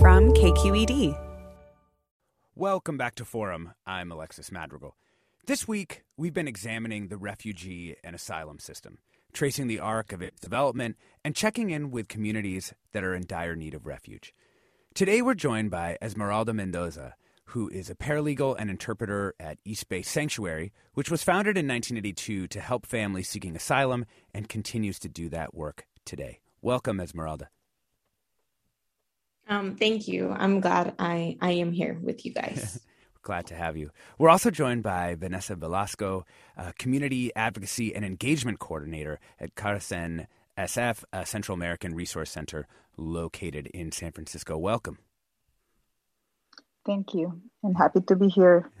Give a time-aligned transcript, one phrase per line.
[0.00, 1.18] From KQED.
[2.54, 3.72] Welcome back to Forum.
[3.86, 4.94] I'm Alexis Madrigal.
[5.46, 8.98] This week, we've been examining the refugee and asylum system,
[9.32, 13.56] tracing the arc of its development, and checking in with communities that are in dire
[13.56, 14.34] need of refuge.
[14.92, 17.14] Today, we're joined by Esmeralda Mendoza,
[17.46, 22.48] who is a paralegal and interpreter at East Bay Sanctuary, which was founded in 1982
[22.48, 26.40] to help families seeking asylum and continues to do that work today.
[26.60, 27.48] Welcome, Esmeralda.
[29.48, 30.30] Um, thank you.
[30.30, 32.80] I'm glad I, I am here with you guys.
[33.22, 33.90] Glad to have you.
[34.18, 36.24] We're also joined by Vanessa Velasco,
[36.78, 43.90] Community Advocacy and Engagement Coordinator at CARECEN SF, a Central American Resource Center located in
[43.90, 44.56] San Francisco.
[44.56, 44.98] Welcome.
[46.84, 47.40] Thank you.
[47.64, 48.70] I'm happy to be here.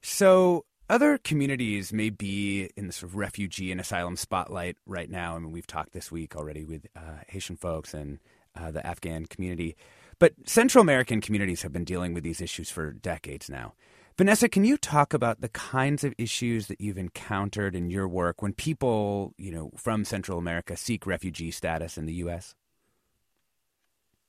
[0.00, 5.34] So, other communities may be in the sort of refugee and asylum spotlight right now.
[5.34, 8.20] I mean, we've talked this week already with uh, Haitian folks and
[8.56, 9.76] uh, the Afghan community.
[10.18, 13.74] But Central American communities have been dealing with these issues for decades now.
[14.16, 18.42] Vanessa, can you talk about the kinds of issues that you've encountered in your work
[18.42, 22.56] when people, you know, from Central America seek refugee status in the U.S.?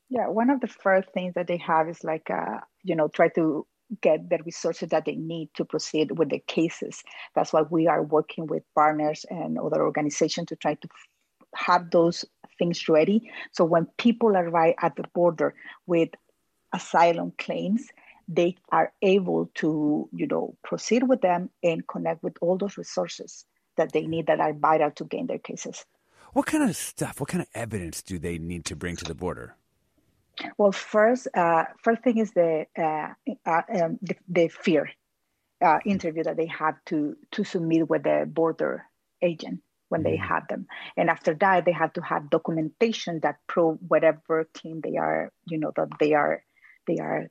[0.09, 3.29] Yeah, one of the first things that they have is like, uh, you know, try
[3.29, 3.65] to
[4.01, 7.03] get the resources that they need to proceed with the cases.
[7.33, 10.87] That's why we are working with partners and other organizations to try to
[11.55, 12.25] have those
[12.59, 13.31] things ready.
[13.51, 15.55] So when people arrive at the border
[15.87, 16.09] with
[16.73, 17.87] asylum claims,
[18.27, 23.45] they are able to, you know, proceed with them and connect with all those resources
[23.77, 25.85] that they need that are vital to gain their cases.
[26.33, 29.15] What kind of stuff, what kind of evidence do they need to bring to the
[29.15, 29.55] border?
[30.57, 33.13] Well, first, uh, first thing is the uh,
[33.45, 34.89] uh, um, the, the, fear
[35.61, 38.85] uh, interview that they have to to submit with the border
[39.21, 40.67] agent when they have them.
[40.95, 45.57] And after that, they have to have documentation that prove whatever claim they are, you
[45.57, 46.43] know, that they are
[46.87, 47.27] they are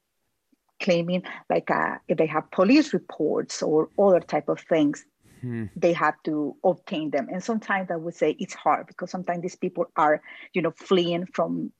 [0.80, 1.22] claiming.
[1.48, 5.04] Like uh, if they have police reports or other type of things,
[5.40, 5.66] hmm.
[5.74, 7.28] they have to obtain them.
[7.32, 10.20] And sometimes I would say it's hard because sometimes these people are,
[10.52, 11.72] you know, fleeing from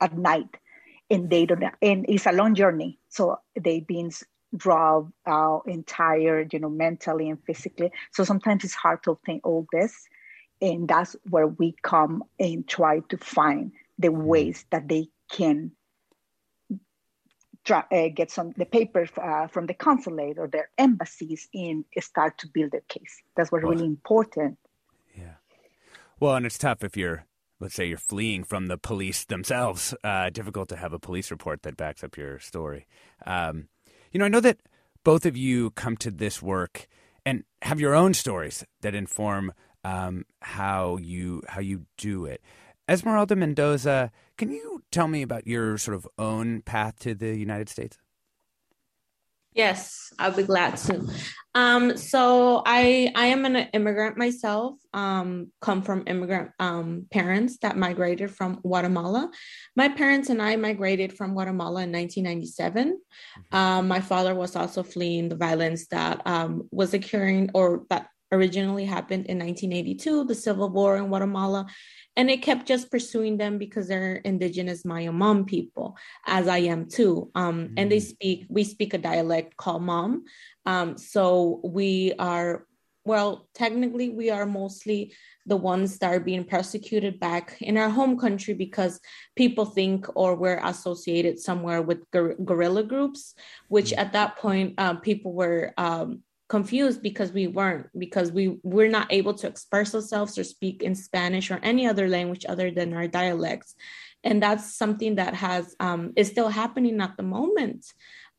[0.00, 0.56] at night
[1.10, 2.98] and they don't and it's a long journey.
[3.08, 4.10] So they've been
[5.26, 7.90] out and tired, you know, mentally and physically.
[8.12, 10.08] So sometimes it's hard to obtain all this.
[10.60, 14.24] And that's where we come and try to find the mm-hmm.
[14.24, 15.72] ways that they can
[17.64, 22.38] try, uh, get some the papers uh, from the consulate or their embassies and start
[22.38, 23.22] to build their case.
[23.36, 24.58] That's what's well, really important.
[25.16, 25.34] Yeah.
[26.20, 27.26] Well, and it's tough if you're
[27.60, 29.94] let's say you're fleeing from the police themselves.
[30.04, 32.86] Uh, difficult to have a police report that backs up your story.
[33.26, 33.68] Um,
[34.14, 34.60] you know, I know that
[35.02, 36.86] both of you come to this work
[37.26, 39.52] and have your own stories that inform
[39.82, 42.40] um, how you how you do it.
[42.88, 47.68] Esmeralda Mendoza, can you tell me about your sort of own path to the United
[47.68, 47.98] States?
[49.52, 51.06] Yes, I'll be glad to.
[51.56, 54.76] Um, so I I am an immigrant myself.
[54.92, 59.30] Um, come from immigrant um, parents that migrated from Guatemala.
[59.76, 62.98] My parents and I migrated from Guatemala in 1997.
[62.98, 63.56] Mm-hmm.
[63.56, 68.84] Um, my father was also fleeing the violence that um, was occurring or that originally
[68.84, 71.66] happened in 1982, the civil war in Guatemala,
[72.16, 76.88] and it kept just pursuing them because they're indigenous Maya Mam people, as I am
[76.88, 77.30] too.
[77.34, 77.74] Um, mm-hmm.
[77.76, 78.02] And they mm.
[78.02, 80.24] speak, we speak a dialect called Mam.
[80.64, 82.66] Um, so we are,
[83.04, 85.12] well, technically, we are mostly
[85.46, 89.00] the ones that are being persecuted back in our home country because
[89.36, 93.34] people think or we're associated somewhere with guerrilla groups,
[93.68, 93.98] which mm.
[93.98, 95.74] at that point, uh, people were.
[95.76, 100.82] Um, confused because we weren't because we we're not able to express ourselves or speak
[100.82, 103.74] in spanish or any other language other than our dialects
[104.22, 107.86] and that's something that has um, is still happening at the moment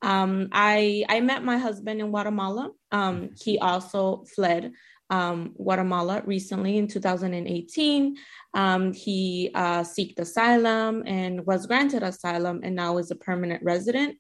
[0.02, 2.72] Um, I I met my husband in Guatemala.
[2.92, 4.74] Um, he also fled
[5.10, 8.16] um, Guatemala recently in 2018.
[8.54, 14.18] Um, he uh, sought asylum and was granted asylum and now is a permanent resident.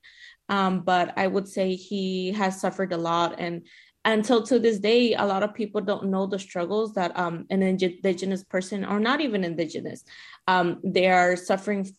[0.49, 3.35] Um, but I would say he has suffered a lot.
[3.39, 3.65] And
[4.03, 7.63] until to this day, a lot of people don't know the struggles that um, an
[7.63, 10.03] indigenous person, or not even indigenous,
[10.47, 11.89] um, they are suffering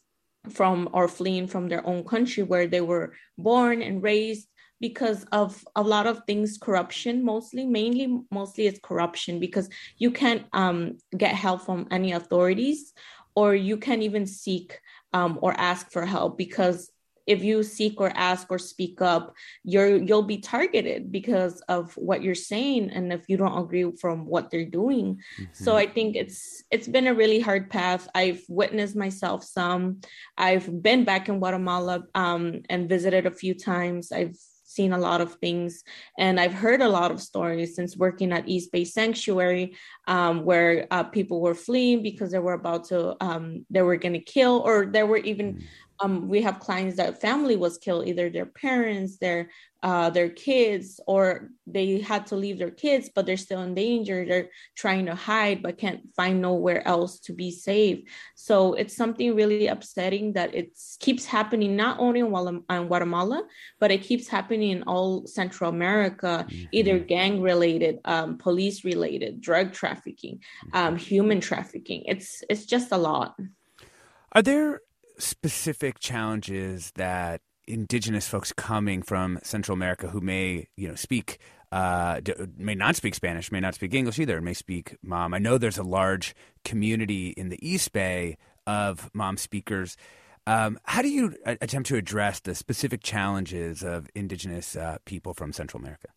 [0.51, 4.49] from or fleeing from their own country where they were born and raised
[4.81, 10.45] because of a lot of things corruption mostly mainly mostly it's corruption because you can't
[10.53, 12.93] um, get help from any authorities
[13.35, 14.79] or you can't even seek
[15.13, 16.91] um, or ask for help because
[17.27, 19.35] if you seek or ask or speak up
[19.65, 24.27] you're you'll be targeted because of what you're saying and if you don't agree from
[24.27, 25.17] what they're doing.
[25.41, 25.65] Mm-hmm.
[25.65, 28.09] so i think it's it's been a really hard path.
[28.15, 30.01] I've witnessed myself some.
[30.37, 34.13] I've been back in guatemala um, and visited a few times.
[34.13, 34.37] I've
[34.69, 35.85] seen a lot of things
[36.19, 39.77] and I've heard a lot of stories since working at East Bay Sanctuary
[40.07, 44.13] um, where uh, people were fleeing because they were about to, um, they were going
[44.15, 45.63] to kill or there were even mm
[46.01, 49.51] um, we have clients that family was killed, either their parents, their
[49.83, 54.25] uh, their kids, or they had to leave their kids, but they're still in danger.
[54.25, 58.01] They're trying to hide, but can't find nowhere else to be safe.
[58.35, 63.45] So it's something really upsetting that it keeps happening not only in Guatemala,
[63.79, 66.65] but it keeps happening in all Central America, mm-hmm.
[66.73, 72.03] either gang related, um, police related, drug trafficking, um, human trafficking.
[72.07, 73.37] It's it's just a lot.
[74.33, 74.81] Are there
[75.19, 81.39] specific challenges that indigenous folks coming from Central America who may, you know, speak
[81.73, 82.21] uh,
[82.57, 85.35] may not speak Spanish, may not speak English either, may speak Mam.
[85.35, 86.35] I know there's a large
[86.65, 88.37] community in the East Bay
[88.67, 89.97] of Mam speakers.
[90.47, 95.53] Um, how do you attempt to address the specific challenges of indigenous uh, people from
[95.53, 96.09] Central America?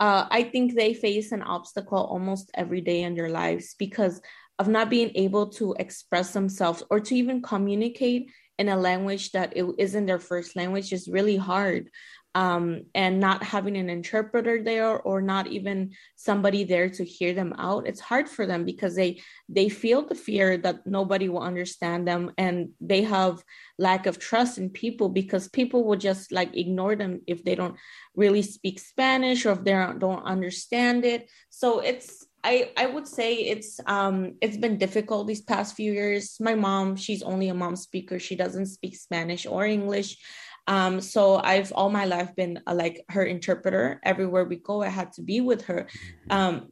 [0.00, 4.20] Uh, I think they face an obstacle almost every day in their lives because
[4.58, 9.56] of not being able to express themselves or to even communicate in a language that
[9.56, 11.90] it isn't their first language is really hard.
[12.34, 17.52] Um, and not having an interpreter there or not even somebody there to hear them
[17.58, 19.20] out it's hard for them because they
[19.50, 23.44] they feel the fear that nobody will understand them and they have
[23.78, 27.76] lack of trust in people because people will just like ignore them if they don't
[28.16, 31.28] really speak spanish or if they don't, don't understand it.
[31.50, 36.38] So it's I, I would say it's um it's been difficult these past few years.
[36.40, 38.18] My mom, she's only a Mam speaker.
[38.18, 40.18] She doesn't speak Spanish or English.
[40.66, 44.00] Um, so I've all my life been uh, like her interpreter.
[44.04, 45.88] Everywhere we go, I had to be with her.
[46.28, 46.32] Mm-hmm.
[46.32, 46.71] Um,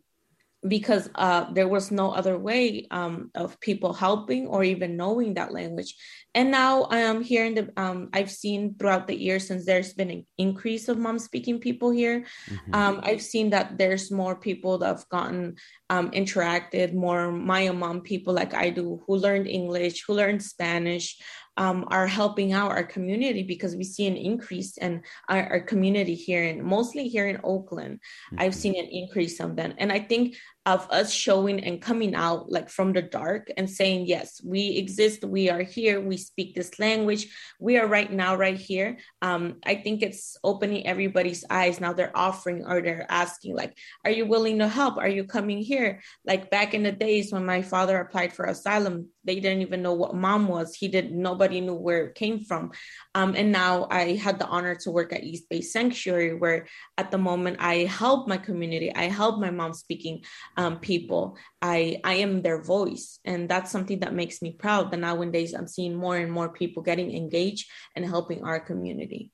[0.69, 5.53] because uh, there was no other way um, of people helping or even knowing that
[5.53, 5.95] language.
[6.35, 9.95] And now I am here in the, um, I've seen throughout the years since there's
[9.95, 12.75] been an increase of Mam speaking people here, mm-hmm.
[12.75, 15.57] um, I've seen that there's more people that have gotten
[15.89, 21.19] um, interacted, more Maya Mam people like I do who learned English, who learned Spanish,
[21.61, 26.15] um, are helping out our community because we see an increase in our, our community
[26.15, 28.01] here and mostly here in Oakland.
[28.33, 28.41] Mm-hmm.
[28.41, 29.75] I've seen an increase of them.
[29.77, 30.37] And I think
[30.67, 35.25] of us showing and coming out like from the dark and saying, yes, we exist,
[35.25, 37.29] we are here, we speak this language,
[37.59, 38.99] we are right now, right here.
[39.23, 41.81] Um, I think it's opening everybody's eyes.
[41.81, 44.99] Now they're offering or they're asking, like, are you willing to help?
[44.99, 46.03] Are you coming here?
[46.27, 49.95] Like back in the days when my father applied for asylum, they didn't even know
[49.95, 50.75] what Mam was.
[50.75, 52.73] He did nobody knew where it came from.
[53.15, 56.67] Um, and now I had the honor to work at East Bay Sanctuary, where
[56.99, 60.25] at the moment I help my community, I help my Mam speaking
[60.57, 61.37] um, people.
[61.63, 64.91] I I am their voice, and that's something that makes me proud.
[64.91, 69.31] That nowadays I'm seeing more and more people getting engaged and helping our community.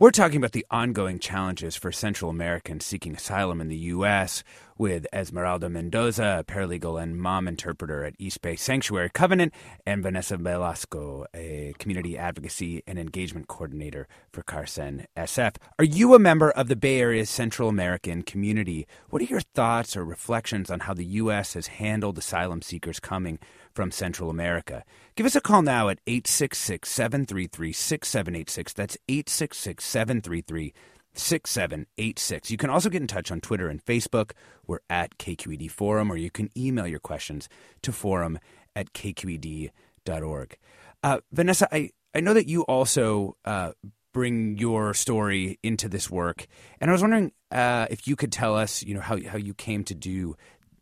[0.00, 4.44] We're talking about the ongoing challenges for Central Americans seeking asylum in the U.S.
[4.78, 9.52] with Esmeralda Mendoza, a paralegal and Mam interpreter at East Bay Sanctuary Covenant,
[9.84, 15.56] and Vanessa Velasco, a community advocacy and engagement coordinator for Carecen SF.
[15.78, 18.86] Are you a member of the Bay Area's Central American community?
[19.10, 21.54] What are your thoughts or reflections on how the U.S.
[21.54, 23.38] has handled asylum seekers coming
[23.78, 24.82] from Central America.
[25.14, 28.72] Give us a call now at 866 733 6786.
[28.72, 30.74] That's 866 733
[31.18, 32.50] 6786.
[32.50, 34.32] You can also get in touch on Twitter and Facebook.
[34.66, 37.48] We're at KQED Forum, or you can email your questions
[37.82, 38.38] to forum
[38.74, 40.56] at kqed.org.
[41.02, 43.72] Uh, Vanessa, I, I know that you also uh,
[44.12, 46.46] bring your story into this work,
[46.80, 49.54] and I was wondering uh, if you could tell us, you know, how, how you
[49.54, 50.36] came to do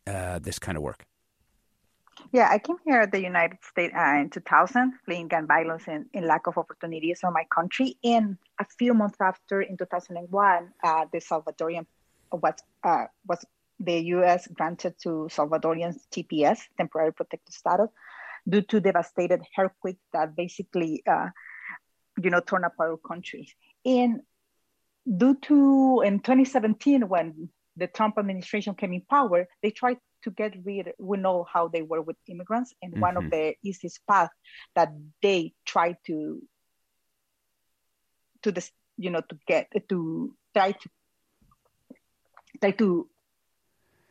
[0.05, 1.05] uh, this kind of work.
[2.31, 6.05] Yeah, I came here at the United States uh, in 2000, fleeing gun violence and,
[6.13, 7.97] and, lack of opportunities from my country.
[8.03, 11.85] And a few months after, in 2001, uh, the Salvadorian
[12.31, 13.45] was uh, was
[13.79, 14.47] the U.S.
[14.47, 17.89] granted to Salvadorians TPS, temporary protected status,
[18.47, 21.29] due to devastated earthquake that basically, uh,
[22.21, 23.47] you know, torn apart our country.
[23.85, 24.21] And
[25.05, 30.53] due to in 2017, when the Trump administration came in power, they tried to get
[30.63, 30.93] rid.
[30.99, 33.01] We know how they were with immigrants, and mm-hmm.
[33.01, 33.29] one of mm-hmm.
[33.31, 34.33] the easiest paths
[34.75, 36.41] that they tried to
[38.43, 40.89] to this, you know, to get to try to
[42.61, 43.07] try to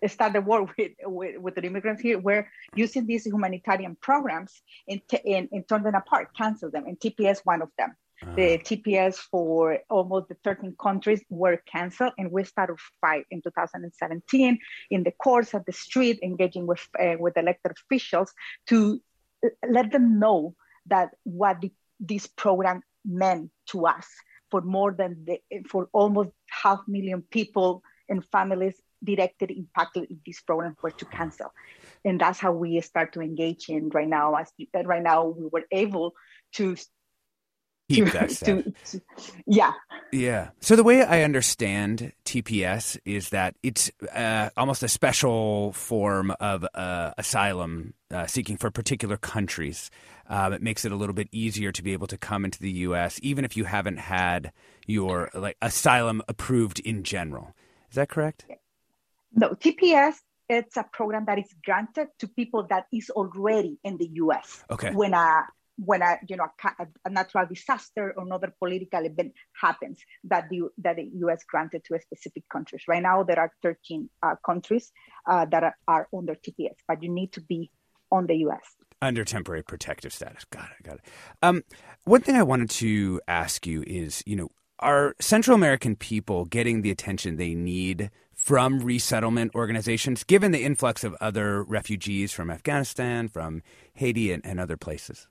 [0.06, 5.00] start the war with, with, with, the immigrants here, we're using these humanitarian programs and,
[5.08, 7.96] t- and, and turn them apart, cancel them, and TPS one of them.
[8.22, 8.34] Uh-huh.
[8.34, 14.58] The TPS for almost the 13 countries were canceled, and we started fight in 2017
[14.90, 18.32] in the courts of the street, engaging with uh, with elected officials
[18.68, 19.00] to
[19.68, 20.54] let them know
[20.86, 24.06] that what the, this program meant to us
[24.50, 30.40] for more than the, for almost half million people and families directly impacted if this
[30.40, 31.52] program were to cancel
[32.04, 34.50] and that's how we start to engage in right now as
[34.84, 36.14] right now we were able
[36.52, 36.74] to
[37.88, 39.00] keep that to, to,
[39.46, 39.72] yeah.
[40.12, 40.50] Yeah.
[40.60, 46.66] So the way i understand tps is that it's uh, almost a special form of
[46.74, 49.90] uh, asylum uh, seeking for particular countries.
[50.28, 52.70] Um, it makes it a little bit easier to be able to come into the
[52.72, 54.52] us even if you haven't had
[54.86, 57.54] your like asylum approved in general.
[57.90, 58.46] Is that correct?
[59.32, 60.16] No, TPS
[60.48, 64.64] it's a program that is granted to people that is already in the U.S.
[64.70, 64.92] Okay.
[64.92, 65.42] When a
[65.78, 70.62] when a you know a, a, natural disaster or another political event happens that the
[70.78, 71.44] that the U.S.
[71.48, 72.82] granted to a specific countries.
[72.88, 74.92] Right now there are 13 uh, countries
[75.26, 77.70] uh, that are, are under TPS, but you need to be
[78.10, 78.76] on the U.S.
[79.02, 80.44] Under temporary protective status.
[80.44, 80.84] Got it.
[80.84, 81.04] Got it.
[81.42, 81.62] Um,
[82.04, 86.82] one thing I wanted to ask you is, you know, are Central American people getting
[86.82, 93.28] the attention they need from resettlement organizations, given the influx of other refugees from Afghanistan,
[93.28, 93.62] from
[93.94, 95.28] Haiti, and, and other places?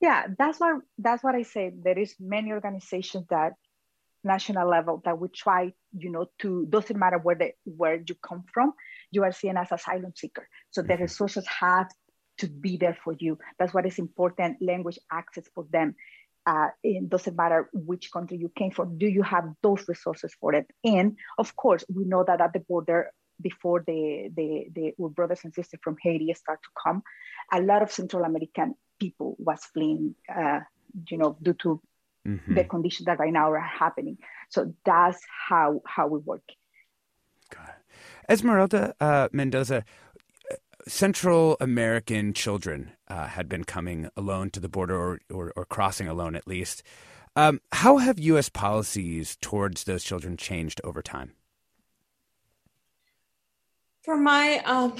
[0.00, 1.82] Yeah, that's what that's what I said.
[1.82, 3.52] There is many organizations that
[4.22, 8.44] national level that we try, you know, to doesn't matter where the where you come
[8.52, 8.72] from,
[9.10, 10.48] you are seen as asylum seeker.
[10.70, 10.92] So mm-hmm.
[10.92, 11.88] the resources have
[12.38, 13.38] to be there for you.
[13.58, 14.58] That's what is important.
[14.60, 15.94] Language access for them
[16.46, 20.54] uh, it doesn't matter which country you came from, do you have those resources for
[20.54, 20.66] it?
[20.84, 25.54] And of course, we know that at the border, before the, the, the brothers and
[25.54, 27.02] sisters from Haiti start to come,
[27.52, 30.60] a lot of Central American people was fleeing, uh,
[31.08, 31.80] you know, due to
[32.26, 32.54] mm-hmm.
[32.54, 34.18] the conditions that right now are happening.
[34.50, 36.42] So that's how how we work.
[37.50, 37.74] Got it.
[38.28, 39.84] Esmeralda uh, Mendoza,
[40.86, 46.08] Central American children uh, had been coming alone to the border or, or, or crossing
[46.08, 46.82] alone at least.
[47.36, 48.48] Um, how have U.S.
[48.48, 51.32] policies towards those children changed over time?
[54.04, 54.94] For my um,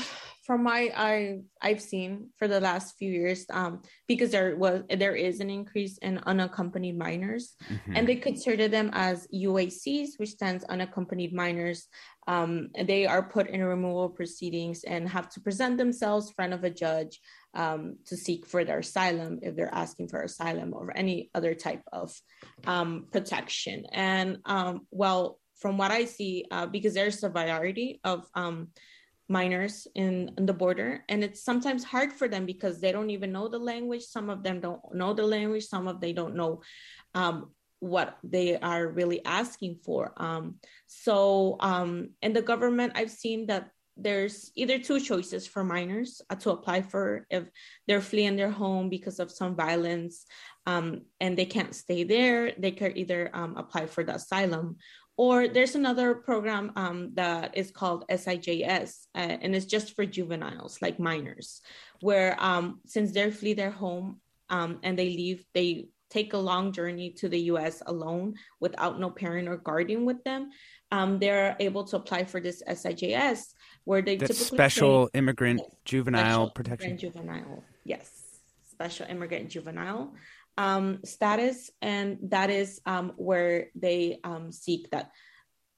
[0.44, 5.16] from my I I've seen for the last few years, um, because there was there
[5.16, 7.96] is an increase in unaccompanied minors, mm-hmm.
[7.96, 11.86] and they consider them as UACs, which stands unaccompanied minors.
[12.26, 16.64] Um, they are put in removal proceedings and have to present themselves in front of
[16.64, 17.20] a judge
[17.54, 21.82] um, to seek for their asylum if they're asking for asylum or any other type
[21.92, 22.12] of
[22.66, 23.84] um, protection.
[23.92, 28.68] And um, well, from what I see, uh, because there's a variety of um,
[29.28, 33.32] minors in, in, the border and it's sometimes hard for them because they don't even
[33.32, 34.02] know the language.
[34.02, 36.62] Some of them don't know the language some of they don't know
[37.14, 37.50] um,
[37.80, 40.12] what they are really asking for.
[40.16, 46.20] Um, so um, in the government i've seen that there's either two choices for minors
[46.28, 47.44] uh, to apply for if
[47.86, 50.26] they're fleeing their home because of some violence
[50.66, 54.76] um, and they can't stay there they can either um, apply for the asylum
[55.16, 60.78] or there's another program um, that is called SIJS, uh, and it's just for juveniles,
[60.82, 61.60] like minors,
[62.00, 66.72] where um, since they flee their home um, and they leave, they take a long
[66.72, 70.50] journey to the US alone without no parent or guardian with them.
[70.90, 73.54] Um, they're able to apply for this SIJS,
[73.84, 76.90] where they That's typically special immigrant juvenile special protection.
[76.90, 78.10] Immigrant juvenile, yes,
[78.68, 80.12] special immigrant juvenile
[80.56, 85.10] um, status, and that is um, where they um, seek that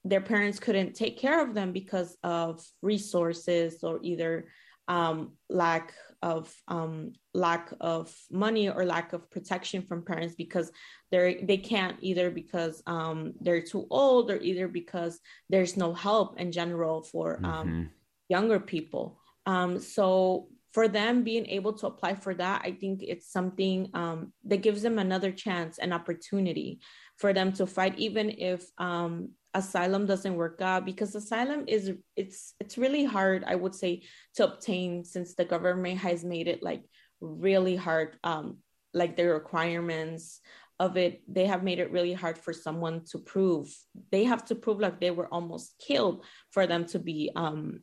[0.05, 4.49] their parents couldn't take care of them because of resources or either
[4.89, 5.93] um, lack
[6.23, 10.71] of um, lack of money or lack of protection from parents because
[11.11, 15.19] they're they can't either because um, they're too old or either because
[15.51, 17.83] there's no help in general for um, mm-hmm.
[18.29, 23.33] younger people Um, so for them being able to apply for that, I think it's
[23.33, 26.81] something um, that gives them another chance, an opportunity
[27.17, 30.85] for them to fight, even if um, asylum doesn't work out.
[30.85, 34.03] Because asylum is it's it's really hard, I would say,
[34.35, 36.85] to obtain since the government has made it like
[37.23, 38.59] really hard, um,
[38.93, 40.43] like the requirements
[40.79, 43.75] of it they have made it really hard for someone to prove
[44.13, 47.81] they have to prove like they were almost killed for them to be um,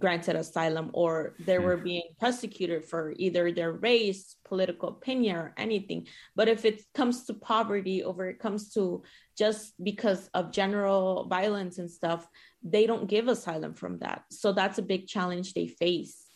[0.00, 1.84] granted asylum or they were hmm.
[1.84, 6.06] being prosecuted for either their race, political opinion, or anything.
[6.34, 9.02] But if it comes to poverty or it comes to
[9.38, 12.28] just because of general violence and stuff,
[12.62, 14.24] they don't give asylum from that.
[14.30, 16.26] So that's a big challenge they face.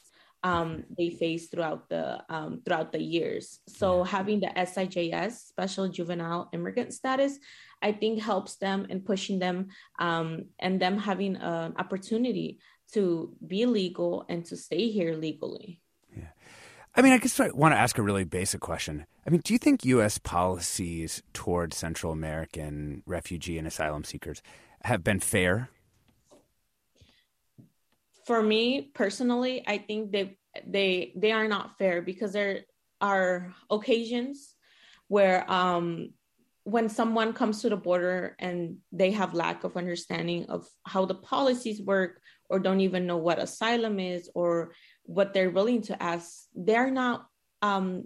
[0.43, 3.61] Um, they face throughout the um, throughout the years.
[3.67, 7.39] So having the SIJS, Special Juvenile Immigrant Status,
[7.81, 9.69] I think helps them in pushing them
[9.99, 12.59] um, and them having an opportunity
[12.93, 15.81] to be legal and to stay here legally.
[16.17, 16.29] Yeah.
[16.95, 19.07] I mean, I guess I want to ask a really basic question.
[19.27, 20.19] I mean, do you think U.S.
[20.19, 24.43] policies toward Central American refugee and asylum seekers
[24.85, 25.71] have been fair?
[28.27, 32.61] For me personally, I think they they they are not fair because there
[33.01, 34.55] are occasions
[35.09, 36.11] where um,
[36.65, 41.15] when someone comes to the border and they have lack of understanding of how the
[41.15, 44.73] policies work or don't even know what asylum is or
[45.05, 47.27] what they're willing to ask they're not
[47.63, 48.05] um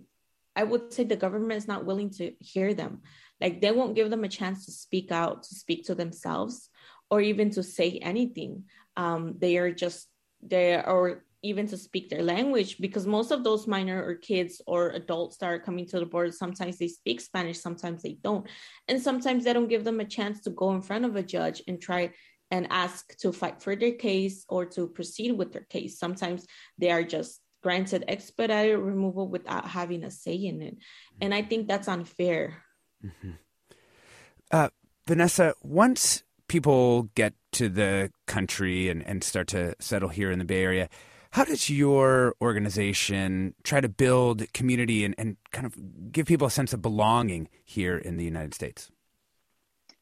[0.58, 3.02] i would say the government is not willing to hear them.
[3.40, 6.68] Like they won't give them a chance to speak out to speak to themselves
[7.10, 8.64] or even to say anything.
[8.96, 10.08] Um they are just
[10.42, 14.90] they or even to speak their language because most of those minor or kids or
[14.90, 18.44] adults that are coming to the border sometimes they speak spanish sometimes they don't.
[18.88, 21.62] And sometimes they don't give them a chance to go in front of a judge
[21.68, 22.12] and try
[22.50, 25.98] and ask to fight for their case or to proceed with their case.
[25.98, 26.46] Sometimes
[26.78, 30.76] they are just granted expedited removal without having a say in it.
[31.20, 32.62] And I think that's unfair.
[33.04, 33.32] Mm-hmm.
[34.50, 34.68] Uh,
[35.06, 40.44] Vanessa, once people get to the country and, and start to settle here in the
[40.44, 40.88] Bay Area,
[41.32, 46.50] how does your organization try to build community and, and kind of give people a
[46.50, 48.90] sense of belonging here in the United States?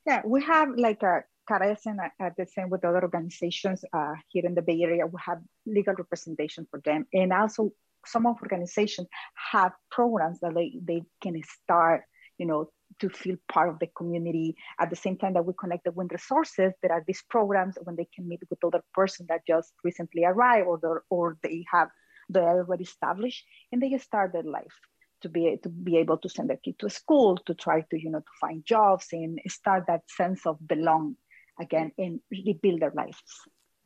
[0.06, 4.54] Yeah, we have like a Carecen at the same with other organizations uh, here in
[4.54, 5.06] the Bay Area.
[5.06, 7.06] We have legal representation for them.
[7.12, 7.70] And also
[8.04, 9.08] some of organizations
[9.52, 12.02] have programs that they, they can start,
[12.38, 14.56] you know, to feel part of the community.
[14.80, 18.08] At the same time that we connect with resources, there are these programs when they
[18.14, 21.88] can meet with other person that just recently arrived or, or they have,
[22.28, 24.74] they are already established and they start their life
[25.22, 28.10] to be to be able to send their kid to school to try to you
[28.10, 31.16] know to find jobs and start that sense of belong
[31.58, 33.22] again and rebuild their lives.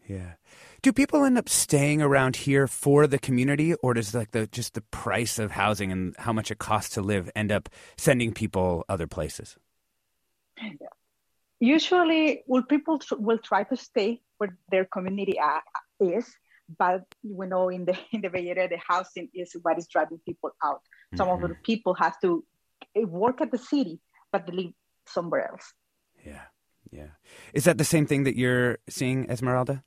[0.06, 0.33] Yeah.
[0.83, 4.74] Do people end up staying around here for the community, or does like the just
[4.74, 8.85] the price of housing and how much it costs to live end up sending people
[8.88, 9.56] other places?
[11.61, 15.61] Usually, well, people tr- will try to stay where their community uh,
[16.00, 16.26] is,
[16.78, 20.20] but we know in the in the Bay Area, the housing is what is driving
[20.26, 20.80] people out.
[21.14, 21.44] Some mm-hmm.
[21.44, 22.44] of the people have to
[22.96, 24.00] eh, work at the city,
[24.33, 24.72] but they live
[25.06, 25.72] somewhere else.
[26.24, 26.46] Yeah.
[26.90, 27.14] Yeah.
[27.55, 29.83] Is that the same thing that you're seeing, Esmeralda?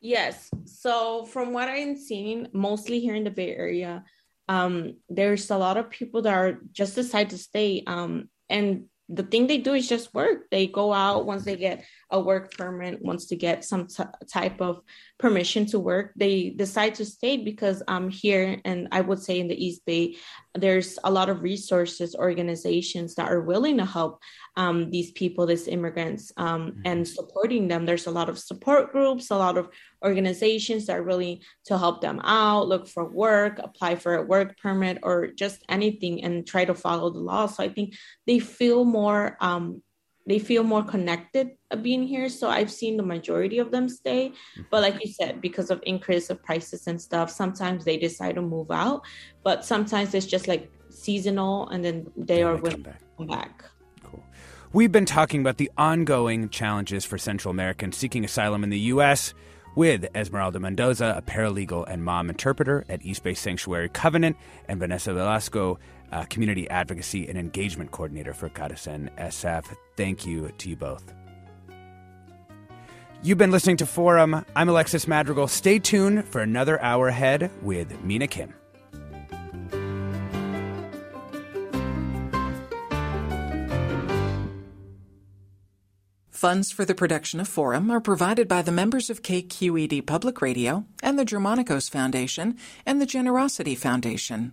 [0.00, 0.50] Yes.
[0.64, 4.04] So from what I'm seeing, mostly here in the Bay Area,
[4.48, 7.84] um, there's a lot of people that are just decide to stay.
[7.86, 10.48] Um, and the thing they do is just work.
[10.50, 14.60] They go out once they get a work permit, once to get some t- type
[14.60, 14.80] of
[15.20, 18.60] permission to work, they decide to stay because I'm here.
[18.64, 20.16] And I would say in the East Bay,
[20.54, 24.20] there's a lot of resources, organizations that are willing to help
[24.56, 26.80] um, these people, these immigrants, um, mm-hmm.
[26.86, 27.84] and supporting them.
[27.84, 29.68] There's a lot of support groups, a lot of
[30.04, 34.56] organizations that are willing to help them out, look for work, apply for a work
[34.58, 37.46] permit, or just anything and try to follow the law.
[37.46, 37.94] So I think
[38.26, 39.36] they feel more.
[39.40, 39.82] Um,
[40.26, 41.52] they feel more connected
[41.82, 42.28] being here.
[42.28, 44.28] So I've seen the majority of them stay.
[44.28, 44.62] Mm-hmm.
[44.70, 48.42] But like you said, because of increase of prices and stuff, sometimes they decide to
[48.42, 49.02] move out.
[49.42, 53.64] But sometimes it's just like seasonal and then they are willing to come back.
[54.02, 54.22] Cool.
[54.72, 59.34] We've been talking about the ongoing challenges for Central Americans seeking asylum in the U.S.
[59.74, 64.36] with Esmeralda Mendoza, a paralegal and Mam interpreter at East Bay Sanctuary Covenant,
[64.68, 65.78] and Vanessa Velasco,
[66.12, 69.66] uh, Community Advocacy and Engagement Coordinator for Carecen SF.
[69.96, 71.12] Thank you to you both.
[73.22, 74.46] You've been listening to Forum.
[74.56, 75.46] I'm Alexis Madrigal.
[75.46, 78.54] Stay tuned for another hour ahead with Mina Kim.
[86.30, 90.86] Funds for the production of Forum are provided by the members of KQED Public Radio
[91.02, 94.52] and the Germanicos Foundation and the Generosity Foundation.